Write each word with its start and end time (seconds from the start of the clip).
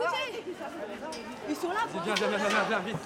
écoutez 0.00 0.44
Ils 1.48 1.56
sont 1.56 1.68
là 1.68 1.80
Viens, 1.92 2.14
viens, 2.14 2.28
viens, 2.28 2.38
viens, 2.38 2.64
viens, 2.68 2.78
vite. 2.80 2.96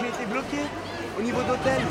J'ai 0.00 0.08
été 0.08 0.26
bloqué 0.26 0.58
au 1.16 1.22
niveau 1.22 1.42
d'hôtel. 1.42 1.82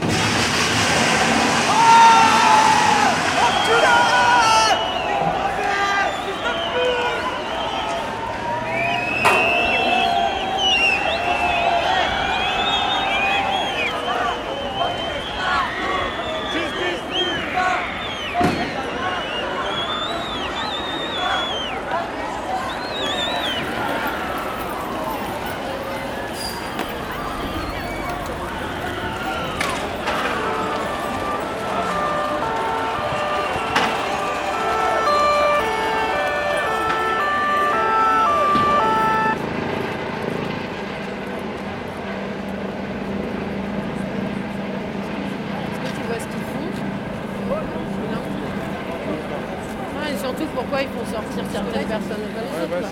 Surtout 50.32 50.52
pourquoi 50.56 50.82
ils 50.82 50.88
font 50.88 51.06
sortir 51.06 51.44
certaines 51.52 51.88
personnes 51.88 52.24
et 52.24 52.32
pas 52.34 52.42
les 52.42 52.64
autres. 52.64 52.80
quoi. 52.80 52.90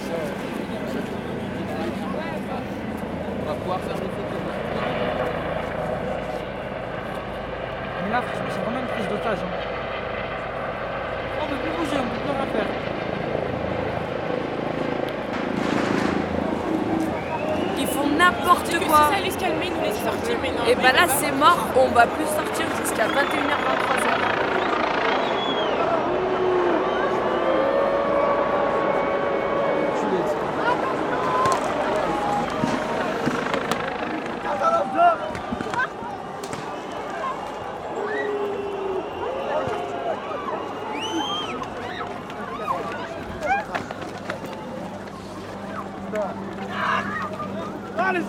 On 3.41 3.49
va 3.49 3.53
pouvoir 3.55 3.79
faire 3.79 3.95
des 3.95 4.01
photos. 4.01 4.41
Mais 8.03 8.11
là, 8.11 8.21
franchement, 8.21 8.49
c'est 8.49 8.63
vraiment 8.63 8.79
une 8.79 8.87
prise 8.87 9.07
d'otage. 9.07 9.39
Hein. 9.39 9.51
On 11.41 11.45
peut 11.47 11.55
plus 11.55 11.71
bouger, 11.71 11.97
on 11.97 12.09
peut 12.09 12.19
plus 12.19 12.33
rien 12.35 12.47
faire. 12.53 12.69
Ils 17.79 17.87
font 17.87 18.07
n'importe 18.17 18.87
quoi. 18.87 19.09
Ça 19.11 19.17
allait 19.17 19.31
se 19.31 19.37
calmer, 19.37 19.67
ils 19.67 19.73
nous 19.73 19.81
laissent 19.81 20.03
sortir, 20.03 20.35
mais 20.41 20.49
non. 20.49 20.65
Et 20.67 20.75
bah 20.75 20.91
là, 20.91 21.05
vraiment. 21.05 21.13
c'est 21.19 21.31
mort. 21.31 21.67
On 21.77 21.87
va 21.93 22.05
plus 22.05 22.25
sortir 22.25 22.65
jusqu'à 22.83 23.07
21h23. 23.07 24.38
Ah, 47.97 48.11
les 48.13 48.19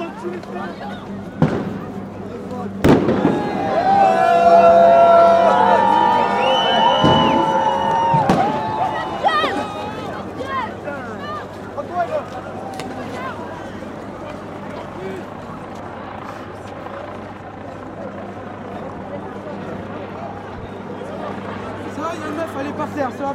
elle 22.60 22.66
est 22.66 22.72
par 22.72 22.88
terre, 22.88 23.10
ça 23.12 23.24
va, 23.24 23.34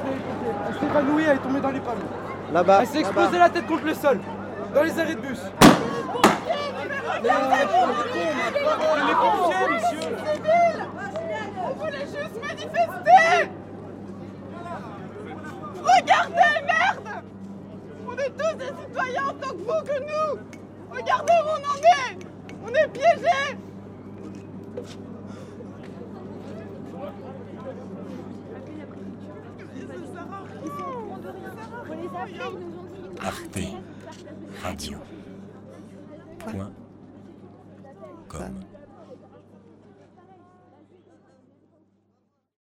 elle 0.67 0.73
s'est 0.75 0.85
évanouie, 0.85 1.23
elle 1.23 1.37
est 1.37 1.39
tombée 1.39 1.59
dans 1.59 1.71
les 1.71 1.79
pommes. 1.79 1.95
Là-bas. 2.53 2.79
Elle 2.81 2.87
s'est 2.87 2.99
explosée 2.99 3.39
la 3.39 3.49
tête 3.49 3.65
contre 3.65 3.85
le 3.85 3.93
sol, 3.95 4.19
dans 4.73 4.83
les 4.83 4.99
arrêts 4.99 5.15
de 5.15 5.21
bus. 5.21 5.39
Les 7.23 7.29
pompiers, 9.13 9.67
monsieur 9.71 9.99
On 11.57 11.73
voulait 11.73 12.05
juste 12.05 12.35
manifester 12.41 13.49
Regardez, 15.81 16.55
merde! 16.65 17.23
On 18.07 18.13
est 18.17 18.29
tous 18.29 18.55
des 18.57 18.71
citoyens 18.83 19.27
en 19.27 19.33
tant 19.33 19.49
que 19.49 19.57
vous, 19.57 19.81
que 19.85 19.99
nous. 19.99 20.39
Regardez 20.91 21.33
où 21.43 21.47
on 21.49 21.63
en 21.69 21.77
est. 21.81 22.17
On 22.63 22.69
est 22.69 22.87
piégés. 22.89 23.57
Arte 33.21 33.59
Radio. 34.63 35.01
Point. 36.39 36.75